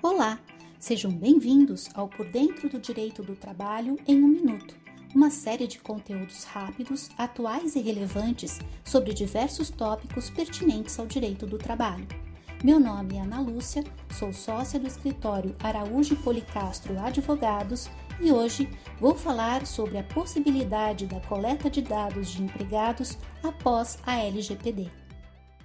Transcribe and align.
Olá, 0.00 0.38
sejam 0.78 1.10
bem-vindos 1.10 1.88
ao 1.92 2.06
Por 2.06 2.24
Dentro 2.30 2.68
do 2.68 2.78
Direito 2.78 3.20
do 3.20 3.34
Trabalho 3.34 3.98
em 4.06 4.22
um 4.22 4.28
Minuto, 4.28 4.76
uma 5.12 5.28
série 5.28 5.66
de 5.66 5.80
conteúdos 5.80 6.44
rápidos, 6.44 7.10
atuais 7.18 7.74
e 7.74 7.80
relevantes 7.80 8.60
sobre 8.84 9.12
diversos 9.12 9.70
tópicos 9.70 10.30
pertinentes 10.30 10.96
ao 11.00 11.06
direito 11.06 11.46
do 11.46 11.58
trabalho. 11.58 12.06
Meu 12.62 12.78
nome 12.78 13.16
é 13.16 13.22
Ana 13.22 13.40
Lúcia, 13.40 13.82
sou 14.16 14.32
sócia 14.32 14.78
do 14.78 14.86
escritório 14.86 15.56
Araújo 15.60 16.14
Policastro 16.22 16.96
Advogados 17.00 17.90
e 18.20 18.30
hoje 18.30 18.70
vou 19.00 19.16
falar 19.16 19.66
sobre 19.66 19.98
a 19.98 20.04
possibilidade 20.04 21.06
da 21.06 21.18
coleta 21.22 21.68
de 21.68 21.82
dados 21.82 22.30
de 22.30 22.40
empregados 22.40 23.18
após 23.42 23.98
a 24.06 24.16
LGPD. 24.16 25.07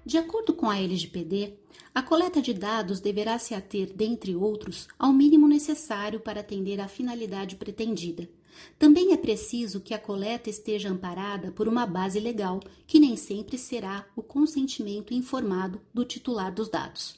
De 0.06 0.18
acordo 0.18 0.54
com 0.54 0.70
a 0.70 0.78
LGPD, 0.78 1.54
a 1.96 2.02
coleta 2.02 2.42
de 2.42 2.54
dados 2.54 3.00
deverá 3.00 3.40
se 3.40 3.54
ater, 3.54 3.94
dentre 3.94 4.36
outros, 4.36 4.88
ao 5.00 5.14
mínimo 5.14 5.48
necessário 5.48 6.20
para 6.20 6.42
atender 6.42 6.82
à 6.82 6.90
finalidade 6.90 7.56
pretendida. 7.56 8.28
Também 8.78 9.14
é 9.14 9.18
preciso 9.18 9.80
que 9.80 9.94
a 9.94 10.00
coleta 10.00 10.50
esteja 10.50 10.90
amparada 10.90 11.52
por 11.52 11.70
uma 11.70 11.86
base 11.86 12.20
legal, 12.20 12.60
que 12.86 13.00
nem 13.00 13.16
sempre 13.16 13.58
será 13.58 14.06
o 14.14 14.22
consentimento 14.22 15.14
informado 15.14 15.82
do 15.94 16.04
titular 16.04 16.54
dos 16.54 16.68
dados. 16.68 17.18